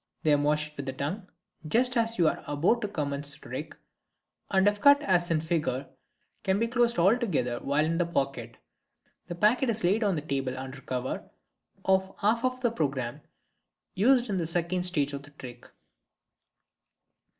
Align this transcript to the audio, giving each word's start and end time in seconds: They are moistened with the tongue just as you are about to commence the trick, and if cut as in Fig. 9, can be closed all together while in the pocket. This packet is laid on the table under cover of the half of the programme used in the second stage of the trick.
They 0.23 0.33
are 0.33 0.37
moistened 0.39 0.77
with 0.77 0.87
the 0.87 0.93
tongue 0.93 1.27
just 1.67 1.95
as 1.95 2.17
you 2.17 2.27
are 2.27 2.43
about 2.47 2.81
to 2.81 2.87
commence 2.87 3.35
the 3.35 3.47
trick, 3.47 3.75
and 4.49 4.67
if 4.67 4.81
cut 4.81 4.99
as 5.03 5.29
in 5.29 5.41
Fig. 5.41 5.67
9, 5.67 5.85
can 6.43 6.57
be 6.57 6.67
closed 6.67 6.97
all 6.97 7.19
together 7.19 7.59
while 7.59 7.85
in 7.85 7.99
the 7.99 8.05
pocket. 8.07 8.57
This 9.27 9.37
packet 9.37 9.69
is 9.69 9.83
laid 9.83 10.03
on 10.03 10.15
the 10.15 10.21
table 10.23 10.57
under 10.57 10.81
cover 10.81 11.29
of 11.85 12.07
the 12.07 12.13
half 12.21 12.43
of 12.43 12.61
the 12.61 12.71
programme 12.71 13.21
used 13.93 14.27
in 14.27 14.39
the 14.39 14.47
second 14.47 14.87
stage 14.87 15.13
of 15.13 15.21
the 15.21 15.29
trick. 15.29 15.69